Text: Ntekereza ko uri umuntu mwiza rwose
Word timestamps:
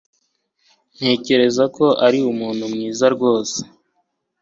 Ntekereza 0.95 1.63
ko 1.75 1.85
uri 2.05 2.19
umuntu 2.31 2.63
mwiza 2.73 3.05
rwose 3.15 3.57